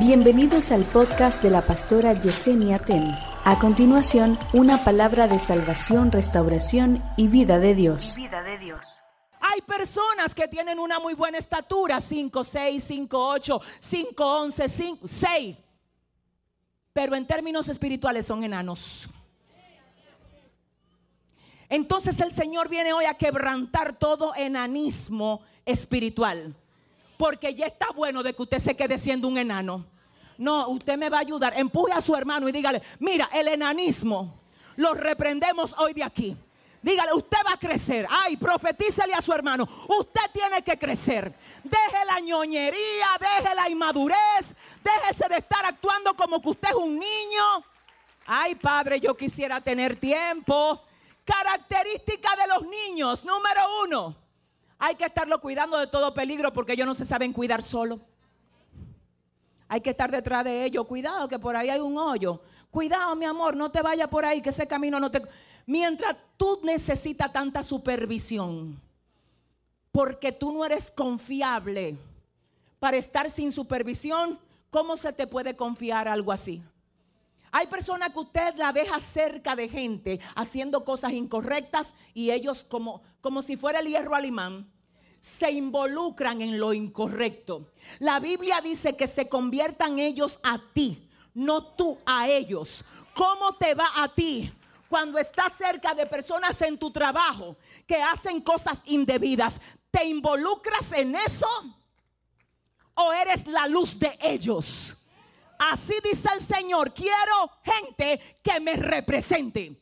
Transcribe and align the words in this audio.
Bienvenidos 0.00 0.72
al 0.72 0.84
podcast 0.84 1.42
de 1.42 1.50
la 1.50 1.60
pastora 1.60 2.14
Yesenia 2.14 2.78
Ten. 2.78 3.14
A 3.44 3.58
continuación, 3.58 4.38
una 4.54 4.82
palabra 4.82 5.28
de 5.28 5.38
salvación, 5.38 6.10
restauración 6.10 7.04
y 7.18 7.28
vida 7.28 7.58
de 7.58 7.74
Dios. 7.74 8.14
vida 8.16 8.42
de 8.42 8.56
Dios. 8.56 8.80
Hay 9.42 9.60
personas 9.60 10.34
que 10.34 10.48
tienen 10.48 10.78
una 10.78 10.98
muy 11.00 11.12
buena 11.12 11.36
estatura, 11.36 12.00
5, 12.00 12.44
6, 12.44 12.82
5, 12.82 13.28
8, 13.28 13.60
5, 13.78 14.40
11, 14.40 14.68
5, 14.70 15.06
6. 15.06 15.56
Pero 16.94 17.14
en 17.14 17.26
términos 17.26 17.68
espirituales 17.68 18.24
son 18.24 18.42
enanos. 18.42 19.10
Entonces 21.68 22.18
el 22.20 22.32
Señor 22.32 22.70
viene 22.70 22.94
hoy 22.94 23.04
a 23.04 23.18
quebrantar 23.18 23.98
todo 23.98 24.34
enanismo 24.34 25.42
espiritual. 25.66 26.56
Porque 27.20 27.54
ya 27.54 27.66
está 27.66 27.88
bueno 27.94 28.22
de 28.22 28.32
que 28.32 28.40
usted 28.40 28.58
se 28.58 28.74
quede 28.74 28.96
siendo 28.96 29.28
un 29.28 29.36
enano. 29.36 29.84
No, 30.38 30.70
usted 30.70 30.96
me 30.96 31.10
va 31.10 31.18
a 31.18 31.20
ayudar. 31.20 31.52
Empuje 31.54 31.92
a 31.92 32.00
su 32.00 32.16
hermano 32.16 32.48
y 32.48 32.52
dígale, 32.52 32.80
mira, 32.98 33.28
el 33.34 33.46
enanismo 33.48 34.40
lo 34.76 34.94
reprendemos 34.94 35.74
hoy 35.76 35.92
de 35.92 36.02
aquí. 36.02 36.34
Dígale, 36.80 37.12
usted 37.12 37.36
va 37.46 37.52
a 37.52 37.58
crecer. 37.58 38.06
Ay, 38.08 38.38
profetícele 38.38 39.12
a 39.12 39.20
su 39.20 39.34
hermano. 39.34 39.68
Usted 39.98 40.30
tiene 40.32 40.62
que 40.62 40.78
crecer. 40.78 41.30
Deje 41.62 42.04
la 42.06 42.20
ñoñería, 42.20 43.08
deje 43.20 43.54
la 43.54 43.68
inmadurez. 43.68 44.56
Déjese 44.82 45.28
de 45.28 45.36
estar 45.36 45.62
actuando 45.66 46.14
como 46.14 46.40
que 46.40 46.48
usted 46.48 46.70
es 46.70 46.74
un 46.74 46.98
niño. 46.98 47.64
Ay, 48.24 48.54
padre, 48.54 48.98
yo 48.98 49.14
quisiera 49.14 49.60
tener 49.60 49.96
tiempo. 49.96 50.80
Característica 51.22 52.34
de 52.36 52.46
los 52.46 52.62
niños, 52.62 53.26
número 53.26 53.60
uno. 53.84 54.29
Hay 54.82 54.94
que 54.94 55.04
estarlo 55.04 55.38
cuidando 55.42 55.78
de 55.78 55.86
todo 55.86 56.14
peligro 56.14 56.54
porque 56.54 56.72
ellos 56.72 56.86
no 56.86 56.94
se 56.94 57.04
saben 57.04 57.34
cuidar 57.34 57.62
solo. 57.62 58.00
Hay 59.68 59.82
que 59.82 59.90
estar 59.90 60.10
detrás 60.10 60.42
de 60.42 60.64
ellos. 60.64 60.86
Cuidado 60.86 61.28
que 61.28 61.38
por 61.38 61.54
ahí 61.54 61.68
hay 61.68 61.80
un 61.80 61.98
hoyo. 61.98 62.40
Cuidado, 62.70 63.14
mi 63.14 63.26
amor, 63.26 63.54
no 63.54 63.70
te 63.70 63.82
vayas 63.82 64.08
por 64.08 64.24
ahí, 64.24 64.40
que 64.40 64.48
ese 64.48 64.66
camino 64.66 64.98
no 64.98 65.10
te... 65.10 65.22
Mientras 65.66 66.16
tú 66.38 66.60
necesitas 66.62 67.30
tanta 67.30 67.62
supervisión, 67.62 68.80
porque 69.92 70.32
tú 70.32 70.50
no 70.50 70.64
eres 70.64 70.90
confiable 70.90 71.98
para 72.78 72.96
estar 72.96 73.28
sin 73.28 73.52
supervisión, 73.52 74.38
¿cómo 74.70 74.96
se 74.96 75.12
te 75.12 75.26
puede 75.26 75.54
confiar 75.54 76.08
algo 76.08 76.32
así? 76.32 76.62
Hay 77.52 77.66
personas 77.66 78.10
que 78.10 78.18
usted 78.20 78.54
la 78.56 78.72
deja 78.72 79.00
cerca 79.00 79.56
de 79.56 79.68
gente 79.68 80.20
haciendo 80.34 80.84
cosas 80.84 81.12
incorrectas 81.12 81.94
y 82.14 82.30
ellos 82.30 82.64
como, 82.64 83.02
como 83.20 83.42
si 83.42 83.56
fuera 83.56 83.80
el 83.80 83.88
hierro 83.88 84.14
alemán 84.14 84.70
se 85.20 85.50
involucran 85.50 86.40
en 86.40 86.58
lo 86.58 86.72
incorrecto. 86.72 87.70
La 87.98 88.18
Biblia 88.20 88.60
dice 88.60 88.96
que 88.96 89.06
se 89.06 89.28
conviertan 89.28 89.98
ellos 89.98 90.40
a 90.42 90.60
ti, 90.72 91.08
no 91.34 91.62
tú 91.74 91.98
a 92.06 92.28
ellos. 92.28 92.84
¿Cómo 93.14 93.54
te 93.56 93.74
va 93.74 93.88
a 93.96 94.14
ti? 94.14 94.50
Cuando 94.88 95.18
estás 95.18 95.52
cerca 95.56 95.94
de 95.94 96.06
personas 96.06 96.60
en 96.62 96.78
tu 96.78 96.90
trabajo 96.90 97.56
que 97.86 98.02
hacen 98.02 98.40
cosas 98.40 98.80
indebidas, 98.86 99.60
¿te 99.90 100.04
involucras 100.04 100.92
en 100.94 101.14
eso? 101.14 101.46
¿O 102.94 103.12
eres 103.12 103.46
la 103.46 103.66
luz 103.66 103.98
de 103.98 104.18
ellos? 104.20 104.96
Así 105.60 105.92
dice 106.02 106.26
el 106.32 106.40
Señor, 106.40 106.94
quiero 106.94 107.50
gente 107.62 108.18
que 108.42 108.58
me 108.60 108.76
represente. 108.76 109.78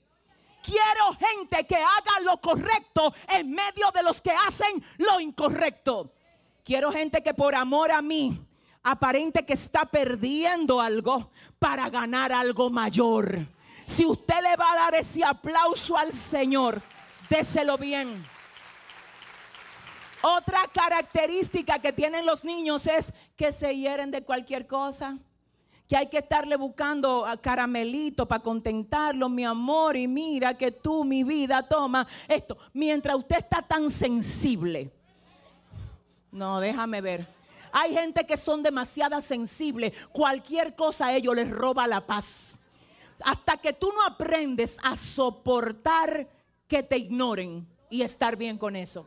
Quiero 0.61 1.17
gente 1.21 1.65
que 1.69 1.77
haga 1.77 2.19
lo 2.25 2.41
correcto 2.41 3.15
en 3.29 3.53
medio 3.53 3.89
de 3.95 4.03
los 4.03 4.21
que 4.21 4.33
hacen 4.33 4.85
lo 4.97 5.21
incorrecto. 5.21 6.13
Quiero 6.65 6.91
gente 6.91 7.23
que 7.23 7.33
por 7.33 7.55
amor 7.55 7.93
a 7.93 8.03
mí 8.03 8.45
aparente 8.83 9.47
que 9.47 9.53
está 9.53 9.85
perdiendo 9.85 10.81
algo 10.81 11.31
para 11.61 11.89
ganar 11.89 12.33
algo 12.33 12.71
mayor. 12.71 13.47
Si 13.87 14.05
usted 14.05 14.43
le 14.43 14.57
va 14.57 14.73
a 14.73 14.77
dar 14.77 14.95
ese 14.97 15.25
aplauso 15.25 15.97
al 15.97 16.13
Señor, 16.13 16.83
déselo 17.31 17.79
bien. 17.79 18.27
Otra 20.23 20.65
característica 20.75 21.79
que 21.79 21.93
tienen 21.93 22.27
los 22.27 22.43
niños 22.43 22.89
es 22.89 23.15
que 23.37 23.53
se 23.53 23.77
hieren 23.77 24.11
de 24.11 24.25
cualquier 24.25 24.67
cosa 24.67 25.19
que 25.89 25.97
hay 25.97 26.07
que 26.09 26.19
estarle 26.19 26.57
buscando 26.57 27.25
a 27.25 27.39
caramelito 27.39 28.29
para 28.29 28.43
contentarlo, 28.43 29.31
mi 29.31 29.45
amor, 29.47 29.97
y 29.97 30.07
mira 30.07 30.53
que 30.53 30.71
tú, 30.71 31.03
mi 31.03 31.25
vida, 31.25 31.67
toma 31.67 32.07
esto. 32.29 32.59
Mientras 32.75 33.17
usted 33.17 33.39
está 33.39 33.63
tan 33.63 33.89
sensible. 33.89 34.93
No, 36.31 36.61
déjame 36.61 37.01
ver. 37.01 37.27
Hay 37.73 37.95
gente 37.95 38.27
que 38.27 38.37
son 38.37 38.63
demasiado 38.63 39.19
sensibles. 39.23 39.95
Cualquier 40.13 40.77
cosa 40.77 41.07
a 41.07 41.17
ellos 41.17 41.35
les 41.35 41.49
roba 41.49 41.87
la 41.87 42.07
paz. 42.07 42.59
Hasta 43.25 43.57
que 43.57 43.73
tú 43.73 43.91
no 43.97 44.05
aprendes 44.05 44.77
a 44.83 44.95
soportar 44.95 46.29
que 46.69 46.83
te 46.83 46.99
ignoren 46.99 47.67
y 47.89 48.03
estar 48.03 48.37
bien 48.37 48.59
con 48.59 48.77
eso. 48.77 49.07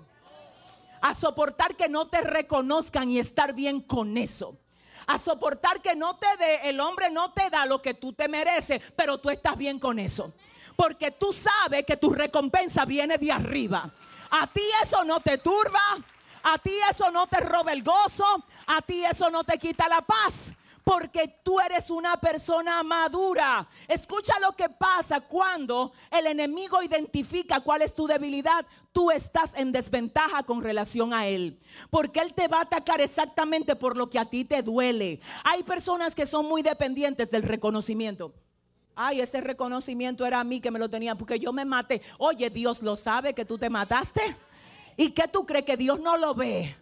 A 1.00 1.14
soportar 1.14 1.76
que 1.76 1.88
no 1.88 2.08
te 2.08 2.22
reconozcan 2.22 3.12
y 3.12 3.20
estar 3.20 3.54
bien 3.54 3.82
con 3.82 4.18
eso 4.18 4.58
a 5.14 5.18
soportar 5.18 5.82
que 5.82 5.96
no 5.96 6.16
te 6.18 6.28
dé, 6.38 6.70
el 6.70 6.80
hombre 6.80 7.10
no 7.10 7.32
te 7.32 7.50
da 7.50 7.66
lo 7.66 7.82
que 7.82 7.94
tú 7.94 8.14
te 8.14 8.28
mereces, 8.28 8.82
pero 8.96 9.18
tú 9.18 9.30
estás 9.30 9.58
bien 9.58 9.80
con 9.80 10.00
eso. 10.00 10.34
Porque 10.76 11.12
tú 11.12 11.34
sabes 11.34 11.86
que 11.86 11.98
tu 11.98 12.12
recompensa 12.12 12.86
viene 12.86 13.18
de 13.18 13.32
arriba. 13.32 13.92
A 14.30 14.48
ti 14.48 14.64
eso 14.82 15.04
no 15.04 15.20
te 15.20 15.38
turba, 15.38 15.82
a 16.44 16.58
ti 16.58 16.74
eso 16.90 17.12
no 17.12 17.28
te 17.28 17.40
roba 17.42 17.74
el 17.74 17.84
gozo, 17.84 18.46
a 18.68 18.82
ti 18.82 19.04
eso 19.04 19.30
no 19.30 19.44
te 19.44 19.58
quita 19.58 19.88
la 19.90 20.02
paz 20.02 20.54
porque 20.84 21.40
tú 21.44 21.60
eres 21.60 21.90
una 21.90 22.18
persona 22.20 22.82
madura. 22.84 23.68
Escucha 23.88 24.34
lo 24.40 24.56
que 24.56 24.70
pasa 24.70 25.22
cuando 25.22 25.94
el 26.10 26.28
enemigo 26.28 26.82
identifica 26.82 27.60
cuál 27.60 27.82
es 27.82 27.94
tu 27.94 28.08
debilidad. 28.08 28.66
Tú 28.92 29.12
estás 29.12 29.54
en 29.56 29.72
desventaja 29.72 30.44
con 30.44 30.62
relación 30.62 31.14
a 31.14 31.28
él, 31.28 31.60
porque 31.90 32.20
él 32.20 32.34
te 32.34 32.48
va 32.48 32.60
a 32.60 32.64
atacar 32.64 33.00
exactamente 33.02 33.76
por 33.76 33.96
lo 33.96 34.10
que 34.10 34.20
a 34.20 34.26
ti 34.26 34.44
te 34.46 34.62
duele. 34.62 35.22
Hay 35.44 35.64
personas 35.64 36.16
que 36.16 36.26
son 36.26 36.46
muy 36.46 36.62
dependientes 36.62 37.32
del 37.32 37.44
reconocimiento. 37.44 38.34
Ay, 38.96 39.22
ese 39.22 39.40
reconocimiento 39.40 40.26
era 40.26 40.42
a 40.42 40.44
mí 40.44 40.60
que 40.60 40.72
me 40.72 40.80
lo 40.80 40.90
tenía 40.90 41.16
porque 41.16 41.40
yo 41.40 41.54
me 41.54 41.64
maté. 41.64 42.02
Oye, 42.18 42.50
Dios 42.50 42.82
lo 42.82 42.96
sabe 42.96 43.34
que 43.34 43.46
tú 43.46 43.58
te 43.58 43.70
mataste. 43.70 44.22
¿Y 44.98 45.12
qué 45.12 45.28
tú 45.28 45.46
crees 45.46 45.66
que 45.66 45.78
Dios 45.78 46.00
no 46.00 46.18
lo 46.18 46.36
ve? 46.36 46.76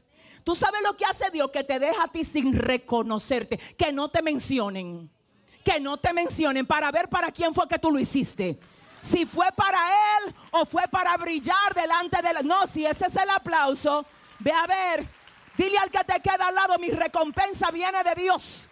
Tú 0.44 0.56
sabes 0.56 0.82
lo 0.84 0.96
que 0.96 1.06
hace 1.06 1.30
Dios, 1.32 1.50
que 1.52 1.64
te 1.64 1.80
deja 1.80 2.04
a 2.04 2.08
ti 2.08 2.24
sin 2.24 2.54
reconocerte, 2.54 3.58
que 3.78 3.92
no 3.92 4.10
te 4.10 4.22
mencionen, 4.22 5.10
que 5.64 5.80
no 5.80 5.98
te 5.98 6.14
mencionen 6.14 6.66
para 6.66 6.92
ver 6.92 7.10
para 7.10 7.32
quién 7.32 7.54
fue 7.54 7.68
que 7.68 7.80
tú 7.80 7.92
lo 7.92 8.00
hiciste. 8.00 8.60
Si 9.02 9.26
fue 9.26 9.48
para 9.56 9.78
Él 10.18 10.36
o 10.52 10.66
fue 10.66 10.84
para 10.90 11.16
brillar 11.18 11.74
delante 11.74 12.22
de 12.22 12.30
él. 12.30 12.48
No, 12.48 12.68
si 12.68 12.86
ese 12.86 13.06
es 13.06 13.16
el 13.16 13.30
aplauso, 13.30 14.06
ve 14.40 14.52
a 14.52 14.68
ver, 14.68 15.08
dile 15.58 15.78
al 15.78 15.90
que 15.90 16.04
te 16.04 16.20
queda 16.22 16.48
al 16.48 16.56
lado, 16.56 16.78
mi 16.80 16.90
recompensa 16.90 17.72
viene 17.72 18.04
de 18.04 18.16
Dios. 18.16 18.70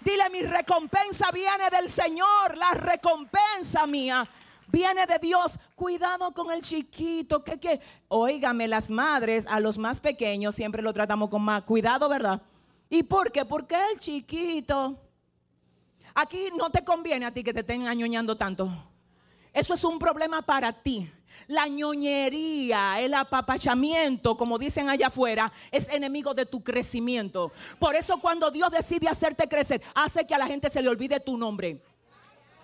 Dile, 0.00 0.30
mi 0.30 0.42
recompensa 0.42 1.30
viene 1.32 1.68
del 1.68 1.90
Señor, 1.90 2.56
la 2.56 2.70
recompensa 2.72 3.86
mía 3.86 4.26
viene 4.68 5.06
de 5.06 5.18
Dios. 5.18 5.58
Cuidado 5.74 6.32
con 6.32 6.50
el 6.50 6.62
chiquito, 6.62 7.42
que 7.42 7.58
que, 7.58 7.80
óigame, 8.08 8.68
las 8.68 8.90
madres 8.90 9.46
a 9.48 9.60
los 9.60 9.78
más 9.78 10.00
pequeños 10.00 10.54
siempre 10.54 10.82
lo 10.82 10.92
tratamos 10.92 11.30
con 11.30 11.42
más 11.42 11.62
cuidado, 11.62 12.08
¿verdad? 12.08 12.42
¿Y 12.88 13.02
por 13.02 13.32
qué? 13.32 13.44
Porque 13.44 13.76
el 13.92 13.98
chiquito. 13.98 15.00
Aquí 16.14 16.48
no 16.56 16.70
te 16.70 16.84
conviene 16.84 17.26
a 17.26 17.32
ti 17.32 17.42
que 17.42 17.52
te 17.52 17.60
estén 17.60 17.86
añoñando 17.86 18.36
tanto. 18.36 18.70
Eso 19.52 19.74
es 19.74 19.84
un 19.84 19.98
problema 19.98 20.42
para 20.42 20.72
ti. 20.72 21.10
La 21.48 21.68
ñoñería, 21.68 23.00
el 23.00 23.14
apapachamiento, 23.14 24.36
como 24.36 24.58
dicen 24.58 24.88
allá 24.88 25.08
afuera, 25.08 25.52
es 25.70 25.88
enemigo 25.88 26.34
de 26.34 26.46
tu 26.46 26.64
crecimiento. 26.64 27.52
Por 27.78 27.94
eso 27.94 28.18
cuando 28.18 28.50
Dios 28.50 28.70
decide 28.70 29.08
hacerte 29.08 29.46
crecer, 29.48 29.82
hace 29.94 30.26
que 30.26 30.34
a 30.34 30.38
la 30.38 30.46
gente 30.46 30.70
se 30.70 30.80
le 30.80 30.88
olvide 30.88 31.20
tu 31.20 31.36
nombre 31.36 31.82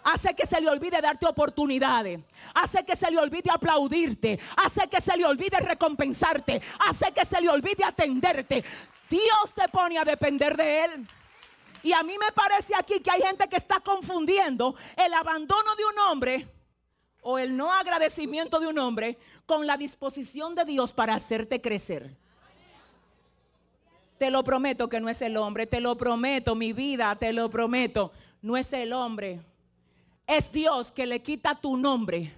hace 0.04 0.34
que 0.34 0.46
se 0.46 0.60
le 0.60 0.68
olvide 0.68 1.00
darte 1.00 1.26
oportunidades, 1.26 2.20
hace 2.54 2.84
que 2.84 2.96
se 2.96 3.10
le 3.10 3.18
olvide 3.18 3.50
aplaudirte, 3.50 4.38
hace 4.56 4.88
que 4.88 5.00
se 5.00 5.16
le 5.16 5.24
olvide 5.24 5.58
recompensarte, 5.58 6.60
hace 6.80 7.12
que 7.12 7.24
se 7.24 7.40
le 7.40 7.48
olvide 7.48 7.84
atenderte. 7.84 8.64
Dios 9.08 9.54
te 9.54 9.68
pone 9.68 9.98
a 9.98 10.04
depender 10.04 10.56
de 10.56 10.84
Él. 10.84 11.08
Y 11.82 11.92
a 11.92 12.02
mí 12.02 12.16
me 12.16 12.30
parece 12.32 12.74
aquí 12.76 13.00
que 13.00 13.10
hay 13.10 13.22
gente 13.22 13.48
que 13.48 13.56
está 13.56 13.80
confundiendo 13.80 14.76
el 14.96 15.12
abandono 15.14 15.74
de 15.74 15.84
un 15.84 15.98
hombre 15.98 16.48
o 17.22 17.38
el 17.38 17.56
no 17.56 17.72
agradecimiento 17.72 18.60
de 18.60 18.68
un 18.68 18.78
hombre 18.78 19.18
con 19.46 19.66
la 19.66 19.76
disposición 19.76 20.54
de 20.54 20.64
Dios 20.64 20.92
para 20.92 21.14
hacerte 21.14 21.60
crecer. 21.60 22.16
Te 24.18 24.30
lo 24.30 24.44
prometo 24.44 24.88
que 24.88 25.00
no 25.00 25.08
es 25.08 25.20
el 25.22 25.36
hombre, 25.36 25.66
te 25.66 25.80
lo 25.80 25.96
prometo, 25.96 26.54
mi 26.54 26.72
vida, 26.72 27.16
te 27.16 27.32
lo 27.32 27.50
prometo, 27.50 28.12
no 28.40 28.56
es 28.56 28.72
el 28.72 28.92
hombre 28.92 29.40
es 30.26 30.52
Dios 30.52 30.92
que 30.92 31.06
le 31.06 31.22
quita 31.22 31.54
tu 31.54 31.76
nombre 31.76 32.32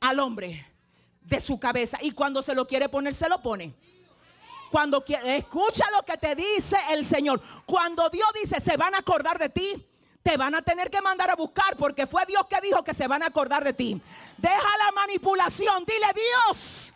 al 0.00 0.18
hombre 0.18 0.66
de 1.22 1.40
su 1.40 1.58
cabeza. 1.58 1.98
Y 2.02 2.12
cuando 2.12 2.42
se 2.42 2.54
lo 2.54 2.66
quiere 2.66 2.88
poner, 2.88 3.14
se 3.14 3.28
lo 3.28 3.40
pone. 3.40 3.74
Cuando 4.70 5.04
escucha 5.06 5.84
lo 5.90 6.02
que 6.02 6.16
te 6.16 6.34
dice 6.34 6.76
el 6.90 7.04
Señor. 7.04 7.42
Cuando 7.66 8.08
Dios 8.08 8.28
dice, 8.42 8.60
se 8.60 8.76
van 8.76 8.94
a 8.94 8.98
acordar 8.98 9.38
de 9.38 9.48
ti. 9.48 9.86
Te 10.22 10.36
van 10.36 10.54
a 10.54 10.62
tener 10.62 10.88
que 10.88 11.02
mandar 11.02 11.30
a 11.30 11.34
buscar 11.34 11.76
porque 11.76 12.06
fue 12.06 12.24
Dios 12.26 12.42
que 12.48 12.60
dijo 12.60 12.84
que 12.84 12.94
se 12.94 13.08
van 13.08 13.22
a 13.22 13.26
acordar 13.26 13.64
de 13.64 13.72
ti. 13.72 14.00
Deja 14.38 14.76
la 14.78 14.92
manipulación. 14.92 15.84
Dile, 15.84 16.06
Dios, 16.14 16.94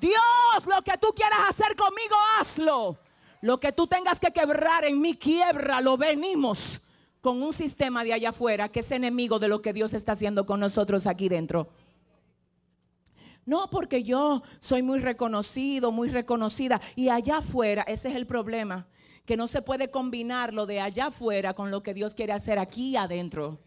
Dios, 0.00 0.66
lo 0.66 0.82
que 0.82 0.98
tú 0.98 1.12
quieras 1.14 1.38
hacer 1.48 1.76
conmigo, 1.76 2.16
hazlo. 2.38 2.98
Lo 3.40 3.60
que 3.60 3.72
tú 3.72 3.86
tengas 3.86 4.18
que 4.18 4.32
quebrar 4.32 4.84
en 4.84 5.00
mi 5.00 5.14
quiebra, 5.14 5.80
lo 5.80 5.96
venimos 5.96 6.80
con 7.20 7.42
un 7.42 7.52
sistema 7.52 8.04
de 8.04 8.12
allá 8.12 8.30
afuera 8.30 8.68
que 8.68 8.80
es 8.80 8.90
enemigo 8.90 9.38
de 9.38 9.48
lo 9.48 9.62
que 9.62 9.72
Dios 9.72 9.94
está 9.94 10.12
haciendo 10.12 10.46
con 10.46 10.60
nosotros 10.60 11.06
aquí 11.06 11.28
dentro. 11.28 11.68
No, 13.44 13.70
porque 13.70 14.02
yo 14.02 14.42
soy 14.58 14.82
muy 14.82 14.98
reconocido, 14.98 15.90
muy 15.90 16.10
reconocida. 16.10 16.82
Y 16.94 17.08
allá 17.08 17.38
afuera, 17.38 17.82
ese 17.88 18.08
es 18.08 18.14
el 18.14 18.26
problema, 18.26 18.86
que 19.24 19.38
no 19.38 19.46
se 19.46 19.62
puede 19.62 19.90
combinar 19.90 20.52
lo 20.52 20.66
de 20.66 20.80
allá 20.80 21.06
afuera 21.06 21.54
con 21.54 21.70
lo 21.70 21.82
que 21.82 21.94
Dios 21.94 22.14
quiere 22.14 22.34
hacer 22.34 22.58
aquí 22.58 22.94
adentro. 22.94 23.58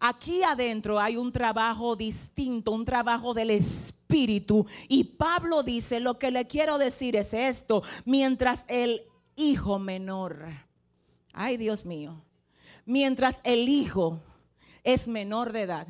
Aquí 0.00 0.42
adentro 0.42 1.00
hay 1.00 1.16
un 1.16 1.32
trabajo 1.32 1.96
distinto, 1.96 2.72
un 2.72 2.84
trabajo 2.84 3.34
del 3.34 3.50
Espíritu. 3.50 4.66
Y 4.88 5.04
Pablo 5.04 5.62
dice, 5.62 6.00
lo 6.00 6.18
que 6.18 6.30
le 6.30 6.46
quiero 6.46 6.78
decir 6.78 7.14
es 7.14 7.34
esto, 7.34 7.82
mientras 8.04 8.64
el 8.68 9.02
hijo 9.36 9.78
menor, 9.78 10.44
ay 11.32 11.56
Dios 11.56 11.84
mío, 11.84 12.20
mientras 12.88 13.42
el 13.44 13.68
hijo 13.68 14.18
es 14.82 15.08
menor 15.08 15.52
de 15.52 15.60
edad. 15.60 15.86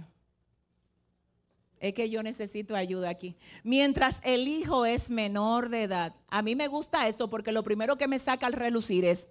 Es 1.78 1.94
que 1.94 2.10
yo 2.10 2.24
necesito 2.24 2.74
ayuda 2.74 3.08
aquí. 3.08 3.36
Mientras 3.62 4.20
el 4.24 4.48
hijo 4.48 4.84
es 4.84 5.08
menor 5.08 5.68
de 5.68 5.84
edad. 5.84 6.16
A 6.28 6.42
mí 6.42 6.56
me 6.56 6.66
gusta 6.66 7.06
esto 7.06 7.30
porque 7.30 7.52
lo 7.52 7.62
primero 7.62 7.96
que 7.96 8.08
me 8.08 8.18
saca 8.18 8.48
al 8.48 8.52
relucir 8.52 9.04
es, 9.04 9.28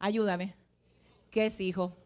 ayúdame, 0.00 0.56
¿qué 1.30 1.46
es 1.46 1.60
hijo? 1.60 1.96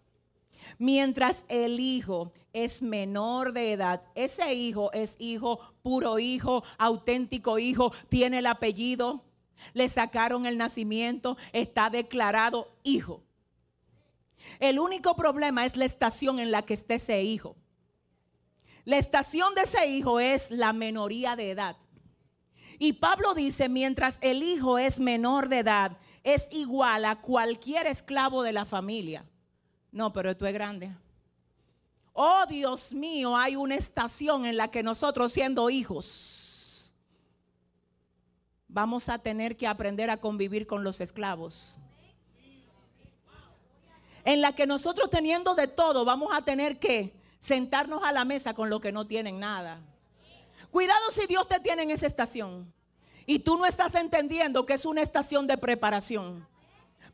Mientras 0.78 1.46
el 1.48 1.80
hijo 1.80 2.34
es 2.52 2.82
menor 2.82 3.54
de 3.54 3.72
edad, 3.72 4.02
ese 4.14 4.52
hijo 4.52 4.92
es 4.92 5.16
hijo, 5.18 5.58
puro 5.80 6.18
hijo, 6.18 6.64
auténtico 6.76 7.58
hijo, 7.58 7.94
tiene 8.10 8.40
el 8.40 8.46
apellido, 8.46 9.24
le 9.72 9.88
sacaron 9.88 10.44
el 10.44 10.58
nacimiento, 10.58 11.38
está 11.54 11.88
declarado 11.88 12.76
hijo. 12.82 13.22
El 14.58 14.78
único 14.78 15.16
problema 15.16 15.64
es 15.64 15.76
la 15.76 15.84
estación 15.84 16.38
en 16.38 16.50
la 16.50 16.62
que 16.62 16.74
esté 16.74 16.94
ese 16.94 17.22
hijo. 17.22 17.56
La 18.84 18.98
estación 18.98 19.54
de 19.54 19.62
ese 19.62 19.86
hijo 19.86 20.20
es 20.20 20.50
la 20.50 20.72
menoría 20.72 21.36
de 21.36 21.50
edad. 21.50 21.76
Y 22.78 22.94
Pablo 22.94 23.34
dice, 23.34 23.68
mientras 23.68 24.18
el 24.22 24.42
hijo 24.42 24.78
es 24.78 24.98
menor 24.98 25.48
de 25.48 25.58
edad, 25.58 25.98
es 26.24 26.48
igual 26.50 27.04
a 27.04 27.20
cualquier 27.20 27.86
esclavo 27.86 28.42
de 28.42 28.52
la 28.52 28.64
familia. 28.64 29.24
No, 29.92 30.12
pero 30.12 30.30
esto 30.30 30.46
es 30.46 30.54
grande. 30.54 30.90
Oh 32.12 32.44
Dios 32.48 32.92
mío, 32.92 33.36
hay 33.36 33.56
una 33.56 33.76
estación 33.76 34.44
en 34.46 34.56
la 34.56 34.70
que 34.70 34.82
nosotros 34.82 35.32
siendo 35.32 35.70
hijos 35.70 36.42
vamos 38.72 39.08
a 39.08 39.18
tener 39.18 39.56
que 39.56 39.66
aprender 39.66 40.10
a 40.10 40.16
convivir 40.16 40.66
con 40.66 40.82
los 40.82 41.00
esclavos. 41.00 41.78
En 44.24 44.40
la 44.40 44.52
que 44.52 44.66
nosotros 44.66 45.10
teniendo 45.10 45.54
de 45.54 45.68
todo 45.68 46.04
vamos 46.04 46.30
a 46.32 46.42
tener 46.42 46.78
que 46.78 47.14
sentarnos 47.38 48.02
a 48.04 48.12
la 48.12 48.24
mesa 48.24 48.54
con 48.54 48.70
los 48.70 48.80
que 48.80 48.92
no 48.92 49.06
tienen 49.06 49.40
nada. 49.40 49.80
Cuidado 50.70 51.10
si 51.10 51.26
Dios 51.26 51.48
te 51.48 51.60
tiene 51.60 51.82
en 51.82 51.90
esa 51.90 52.06
estación 52.06 52.72
y 53.26 53.40
tú 53.40 53.56
no 53.56 53.66
estás 53.66 53.94
entendiendo 53.94 54.64
que 54.64 54.74
es 54.74 54.86
una 54.86 55.02
estación 55.02 55.46
de 55.46 55.58
preparación. 55.58 56.46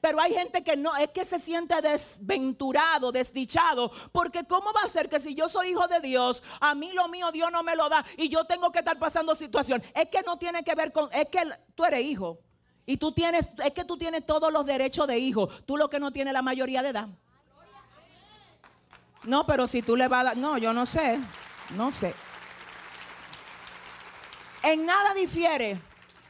Pero 0.01 0.21
hay 0.21 0.33
gente 0.33 0.63
que 0.63 0.77
no, 0.77 0.97
es 0.97 1.11
que 1.11 1.25
se 1.25 1.39
siente 1.39 1.81
desventurado, 1.81 3.11
desdichado, 3.11 3.91
porque 4.13 4.45
¿cómo 4.45 4.73
va 4.73 4.83
a 4.85 4.89
ser 4.89 5.09
que 5.09 5.19
si 5.19 5.35
yo 5.35 5.49
soy 5.49 5.71
hijo 5.71 5.89
de 5.89 6.01
Dios, 6.01 6.43
a 6.61 6.75
mí 6.75 6.93
lo 6.93 7.09
mío 7.09 7.33
Dios 7.33 7.51
no 7.51 7.63
me 7.63 7.75
lo 7.75 7.89
da 7.89 8.05
y 8.17 8.29
yo 8.29 8.45
tengo 8.45 8.71
que 8.71 8.79
estar 8.79 8.99
pasando 8.99 9.35
situación? 9.35 9.83
Es 9.95 10.09
que 10.09 10.23
no 10.23 10.39
tiene 10.39 10.63
que 10.63 10.75
ver 10.75 10.93
con, 10.93 11.09
es 11.13 11.27
que 11.27 11.43
tú 11.75 11.85
eres 11.85 12.05
hijo 12.05 12.39
y 12.88 12.96
tú 12.96 13.12
tienes, 13.12 13.52
es 13.62 13.73
que 13.75 13.85
tú 13.85 13.99
tienes 13.99 14.25
todos 14.25 14.50
los 14.50 14.64
derechos 14.64 15.06
de 15.06 15.19
hijo, 15.19 15.49
tú 15.67 15.76
lo 15.76 15.90
que 15.90 16.00
no 16.00 16.11
tienes 16.11 16.32
la 16.32 16.40
mayoría 16.40 16.82
de 16.82 16.88
edad. 16.88 17.08
No, 19.25 19.44
pero 19.46 19.67
si 19.67 19.82
tú 19.82 19.94
le 19.94 20.08
vas 20.08 20.23
a 20.23 20.25
dar, 20.25 20.37
no, 20.38 20.56
yo 20.56 20.73
no 20.73 20.87
sé, 20.87 21.20
no 21.76 21.93
sé. 21.93 22.14
En 24.62 24.87
nada 24.87 25.12
difiere 25.12 25.79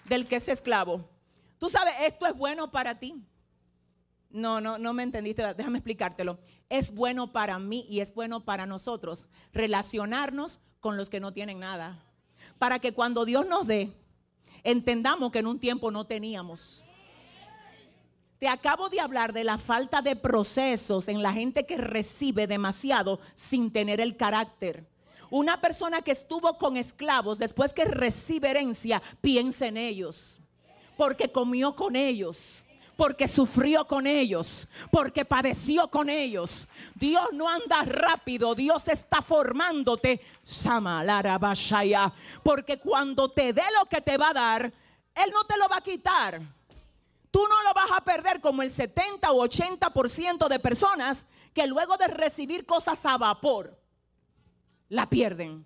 del 0.06 0.26
que 0.26 0.34
es 0.34 0.48
esclavo. 0.48 1.08
Tú 1.60 1.68
sabes, 1.68 1.94
esto 2.00 2.26
es 2.26 2.34
bueno 2.34 2.72
para 2.72 2.98
ti. 2.98 3.22
No, 4.28 4.60
no, 4.60 4.78
no 4.78 4.92
me 4.94 5.04
entendiste. 5.04 5.54
Déjame 5.54 5.78
explicártelo. 5.78 6.40
Es 6.68 6.92
bueno 6.92 7.30
para 7.30 7.60
mí 7.60 7.86
y 7.88 8.00
es 8.00 8.12
bueno 8.12 8.44
para 8.44 8.66
nosotros 8.66 9.26
relacionarnos 9.52 10.58
con 10.80 10.96
los 10.96 11.08
que 11.08 11.20
no 11.20 11.32
tienen 11.32 11.60
nada. 11.60 12.02
Para 12.58 12.80
que 12.80 12.92
cuando 12.92 13.24
Dios 13.24 13.46
nos 13.46 13.68
dé, 13.68 13.92
entendamos 14.70 15.32
que 15.32 15.38
en 15.38 15.46
un 15.46 15.58
tiempo 15.58 15.90
no 15.90 16.06
teníamos. 16.06 16.84
Te 18.38 18.48
acabo 18.48 18.88
de 18.88 19.00
hablar 19.00 19.32
de 19.32 19.42
la 19.42 19.58
falta 19.58 20.00
de 20.00 20.14
procesos 20.14 21.08
en 21.08 21.22
la 21.22 21.32
gente 21.32 21.66
que 21.66 21.76
recibe 21.76 22.46
demasiado 22.46 23.18
sin 23.34 23.72
tener 23.72 24.00
el 24.00 24.16
carácter. 24.16 24.86
Una 25.30 25.60
persona 25.60 26.02
que 26.02 26.12
estuvo 26.12 26.56
con 26.56 26.76
esclavos 26.76 27.38
después 27.38 27.72
que 27.72 27.84
recibe 27.84 28.50
herencia, 28.50 29.02
piensa 29.20 29.66
en 29.66 29.76
ellos, 29.76 30.40
porque 30.96 31.32
comió 31.32 31.74
con 31.74 31.96
ellos 31.96 32.64
porque 32.98 33.28
sufrió 33.28 33.86
con 33.86 34.08
ellos, 34.08 34.66
porque 34.90 35.24
padeció 35.24 35.88
con 35.88 36.10
ellos. 36.10 36.66
Dios 36.96 37.28
no 37.32 37.48
anda 37.48 37.84
rápido, 37.84 38.56
Dios 38.56 38.88
está 38.88 39.22
formándote. 39.22 40.20
Porque 42.42 42.80
cuando 42.80 43.30
te 43.30 43.52
dé 43.52 43.62
lo 43.78 43.88
que 43.88 44.00
te 44.00 44.18
va 44.18 44.30
a 44.30 44.32
dar, 44.32 44.72
Él 45.14 45.30
no 45.30 45.44
te 45.44 45.56
lo 45.56 45.68
va 45.68 45.76
a 45.76 45.80
quitar. 45.80 46.42
Tú 47.30 47.46
no 47.48 47.62
lo 47.62 47.72
vas 47.72 47.88
a 47.92 48.00
perder 48.00 48.40
como 48.40 48.62
el 48.62 48.70
70 48.72 49.30
o 49.30 49.46
80% 49.46 50.48
de 50.48 50.58
personas 50.58 51.24
que 51.54 51.68
luego 51.68 51.96
de 51.98 52.08
recibir 52.08 52.66
cosas 52.66 53.06
a 53.06 53.16
vapor, 53.16 53.80
la 54.88 55.08
pierden. 55.08 55.64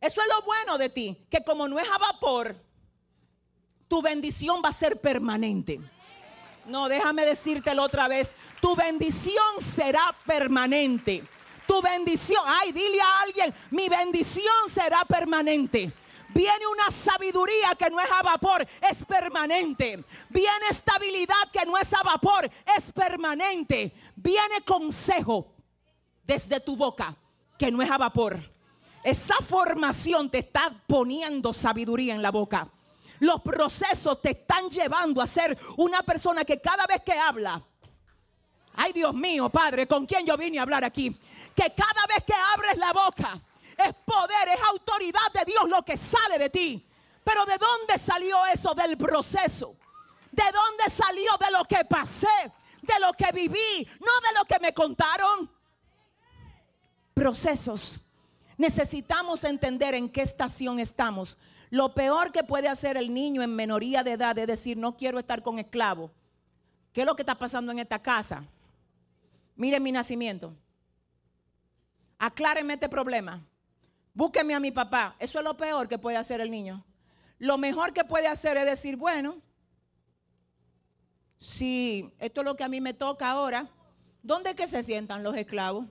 Eso 0.00 0.22
es 0.22 0.28
lo 0.28 0.40
bueno 0.46 0.78
de 0.78 0.88
ti, 0.88 1.26
que 1.28 1.44
como 1.44 1.68
no 1.68 1.78
es 1.78 1.88
a 1.90 1.98
vapor, 1.98 2.56
tu 3.86 4.00
bendición 4.00 4.62
va 4.64 4.70
a 4.70 4.72
ser 4.72 4.98
permanente. 4.98 5.78
No, 6.66 6.88
déjame 6.88 7.24
decírtelo 7.24 7.82
otra 7.82 8.08
vez. 8.08 8.32
Tu 8.60 8.74
bendición 8.76 9.60
será 9.60 10.14
permanente. 10.26 11.24
Tu 11.66 11.80
bendición, 11.80 12.42
ay, 12.46 12.72
dile 12.72 13.00
a 13.00 13.20
alguien, 13.22 13.54
mi 13.70 13.88
bendición 13.88 14.68
será 14.68 15.04
permanente. 15.04 15.92
Viene 16.32 16.66
una 16.66 16.90
sabiduría 16.90 17.74
que 17.78 17.90
no 17.90 18.00
es 18.00 18.10
a 18.10 18.22
vapor, 18.22 18.66
es 18.88 19.04
permanente. 19.04 20.04
Viene 20.28 20.66
estabilidad 20.68 21.50
que 21.52 21.64
no 21.66 21.76
es 21.76 21.92
a 21.92 22.02
vapor, 22.02 22.50
es 22.76 22.90
permanente. 22.92 23.92
Viene 24.16 24.62
consejo 24.64 25.52
desde 26.24 26.60
tu 26.60 26.76
boca 26.76 27.16
que 27.58 27.70
no 27.70 27.82
es 27.82 27.90
a 27.90 27.98
vapor. 27.98 28.38
Esa 29.02 29.36
formación 29.36 30.30
te 30.30 30.38
está 30.38 30.74
poniendo 30.86 31.52
sabiduría 31.52 32.14
en 32.14 32.22
la 32.22 32.30
boca. 32.30 32.68
Los 33.20 33.40
procesos 33.42 34.20
te 34.20 34.30
están 34.30 34.68
llevando 34.70 35.22
a 35.22 35.26
ser 35.26 35.56
una 35.76 36.02
persona 36.02 36.44
que 36.44 36.60
cada 36.60 36.86
vez 36.86 37.02
que 37.02 37.12
habla, 37.12 37.62
ay 38.74 38.92
Dios 38.92 39.14
mío, 39.14 39.50
Padre, 39.50 39.86
¿con 39.86 40.06
quién 40.06 40.26
yo 40.26 40.36
vine 40.36 40.58
a 40.58 40.62
hablar 40.62 40.84
aquí? 40.84 41.10
Que 41.54 41.74
cada 41.74 42.06
vez 42.08 42.24
que 42.24 42.34
abres 42.56 42.76
la 42.78 42.92
boca, 42.92 43.40
es 43.76 43.94
poder, 44.04 44.48
es 44.54 44.60
autoridad 44.70 45.32
de 45.32 45.44
Dios 45.44 45.68
lo 45.68 45.82
que 45.82 45.96
sale 45.96 46.38
de 46.38 46.50
ti. 46.50 46.86
Pero 47.24 47.44
¿de 47.44 47.58
dónde 47.58 47.98
salió 47.98 48.44
eso 48.46 48.74
del 48.74 48.96
proceso? 48.96 49.76
¿De 50.30 50.44
dónde 50.52 50.90
salió 50.90 51.30
de 51.38 51.50
lo 51.50 51.64
que 51.64 51.84
pasé? 51.84 52.52
De 52.82 52.98
lo 53.00 53.12
que 53.12 53.30
viví, 53.32 53.86
no 54.00 54.28
de 54.28 54.38
lo 54.38 54.44
que 54.46 54.58
me 54.60 54.72
contaron. 54.72 55.50
Procesos. 57.14 58.00
Necesitamos 58.56 59.44
entender 59.44 59.94
en 59.94 60.08
qué 60.08 60.22
estación 60.22 60.80
estamos. 60.80 61.36
Lo 61.70 61.94
peor 61.94 62.32
que 62.32 62.42
puede 62.42 62.68
hacer 62.68 62.96
el 62.96 63.14
niño 63.14 63.42
en 63.42 63.54
menoría 63.54 64.02
de 64.02 64.12
edad 64.12 64.36
es 64.38 64.46
decir, 64.46 64.76
no 64.76 64.96
quiero 64.96 65.20
estar 65.20 65.42
con 65.42 65.58
esclavo. 65.58 66.10
¿Qué 66.92 67.02
es 67.02 67.06
lo 67.06 67.14
que 67.14 67.22
está 67.22 67.36
pasando 67.36 67.70
en 67.70 67.78
esta 67.78 68.00
casa? 68.00 68.44
Miren 69.54 69.82
mi 69.82 69.92
nacimiento. 69.92 70.52
Aclárenme 72.18 72.74
este 72.74 72.88
problema. 72.88 73.40
Búsqueme 74.12 74.54
a 74.54 74.60
mi 74.60 74.72
papá. 74.72 75.14
Eso 75.20 75.38
es 75.38 75.44
lo 75.44 75.56
peor 75.56 75.88
que 75.88 75.98
puede 75.98 76.16
hacer 76.16 76.40
el 76.40 76.50
niño. 76.50 76.84
Lo 77.38 77.56
mejor 77.56 77.92
que 77.92 78.04
puede 78.04 78.26
hacer 78.26 78.56
es 78.56 78.66
decir, 78.66 78.96
bueno, 78.96 79.40
si 81.38 82.12
esto 82.18 82.40
es 82.40 82.44
lo 82.44 82.56
que 82.56 82.64
a 82.64 82.68
mí 82.68 82.80
me 82.80 82.92
toca 82.92 83.30
ahora, 83.30 83.68
¿dónde 84.22 84.50
es 84.50 84.56
que 84.56 84.66
se 84.68 84.82
sientan 84.82 85.22
los 85.22 85.36
esclavos? 85.36 85.86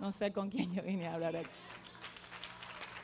No 0.00 0.12
sé 0.12 0.32
con 0.32 0.50
quién 0.50 0.74
yo 0.74 0.82
vine 0.82 1.06
a 1.06 1.14
hablar 1.14 1.36
aquí. 1.36 1.48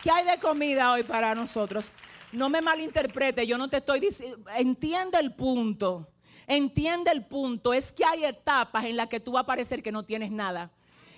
¿Qué 0.05 0.11
hay 0.11 0.27
de 0.27 0.39
comida 0.39 0.93
hoy 0.93 1.03
para 1.03 1.35
nosotros? 1.35 1.91
No 2.31 2.51
me 2.51 2.61
malinterprete, 2.61 3.47
yo 3.47 3.57
no 3.57 3.71
te 3.71 3.79
estoy 3.79 4.01
diciendo, 4.01 4.51
entiende 4.55 5.19
el 5.19 5.35
punto. 5.35 6.07
Entiende 6.47 7.11
el 7.11 7.25
punto, 7.25 7.73
es 7.73 7.91
que 7.91 8.05
hay 8.05 8.27
etapas 8.27 8.85
en 8.85 8.99
las 8.99 9.09
que 9.09 9.19
tú 9.19 9.33
vas 9.33 9.45
a 9.45 9.47
parecer 9.47 9.83
que 9.83 9.91
no 9.91 10.03
tienes 10.03 10.31
nada 10.31 10.71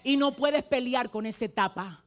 y 0.05 0.17
no 0.17 0.37
puedes 0.37 0.63
pelear 0.63 1.11
con 1.11 1.27
esa 1.27 1.47
etapa. 1.47 2.01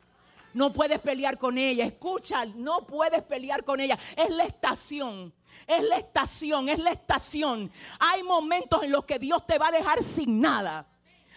No 0.54 0.72
puedes 0.72 1.00
pelear 1.00 1.38
con 1.38 1.58
ella. 1.58 1.84
Escucha, 1.84 2.46
no 2.46 2.88
puedes 2.88 3.24
pelear 3.24 3.66
con 3.66 3.82
ella. 3.82 4.00
Es 4.16 4.30
la 4.30 4.46
estación. 4.46 5.34
Es 5.68 5.84
la 5.84 5.98
estación, 5.98 6.70
es 6.70 6.80
la 6.80 6.92
estación. 6.92 7.70
Hay 8.00 8.24
momentos 8.24 8.84
en 8.84 8.92
los 8.92 9.04
que 9.04 9.20
Dios 9.20 9.46
te 9.46 9.58
va 9.58 9.68
a 9.68 9.72
dejar 9.74 10.02
sin 10.02 10.40
nada. 10.40 10.88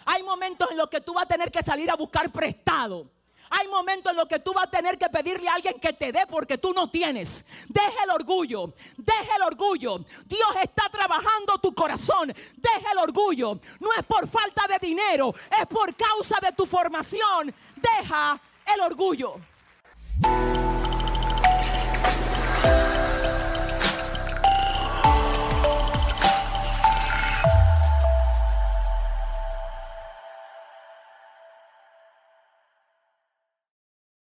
Hay 0.04 0.22
momentos 0.22 0.70
en 0.70 0.76
los 0.76 0.88
que 0.88 1.00
tú 1.00 1.14
vas 1.14 1.24
a 1.24 1.28
tener 1.28 1.50
que 1.50 1.64
salir 1.64 1.90
a 1.90 1.96
buscar 1.96 2.30
prestado. 2.30 3.10
Hay 3.54 3.68
momentos 3.68 4.10
en 4.10 4.16
los 4.16 4.26
que 4.26 4.38
tú 4.38 4.54
vas 4.54 4.64
a 4.64 4.70
tener 4.70 4.96
que 4.96 5.10
pedirle 5.10 5.46
a 5.46 5.54
alguien 5.54 5.78
que 5.78 5.92
te 5.92 6.10
dé 6.10 6.26
porque 6.26 6.56
tú 6.56 6.72
no 6.72 6.90
tienes. 6.90 7.44
Deja 7.68 8.04
el 8.04 8.10
orgullo, 8.10 8.72
deja 8.96 9.36
el 9.36 9.42
orgullo. 9.42 9.98
Dios 10.24 10.56
está 10.62 10.88
trabajando 10.90 11.58
tu 11.58 11.74
corazón. 11.74 12.32
Deja 12.56 12.92
el 12.92 12.98
orgullo. 12.98 13.60
No 13.78 13.92
es 13.92 14.04
por 14.04 14.26
falta 14.26 14.66
de 14.66 14.78
dinero, 14.78 15.34
es 15.60 15.66
por 15.66 15.94
causa 15.94 16.36
de 16.40 16.52
tu 16.52 16.64
formación. 16.64 17.54
Deja 17.76 18.40
el 18.74 18.80
orgullo. 18.80 19.36